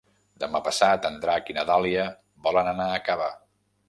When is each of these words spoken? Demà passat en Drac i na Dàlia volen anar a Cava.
Demà 0.43 0.59
passat 0.67 1.03
en 1.09 1.19
Drac 1.25 1.51
i 1.53 1.55
na 1.57 1.65
Dàlia 1.71 2.05
volen 2.47 2.71
anar 2.73 2.89
a 2.95 3.03
Cava. 3.11 3.29